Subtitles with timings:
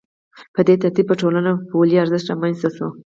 [0.53, 2.87] په دې ترتیب په ټولنه کې پولي ارزښت رامنځته شو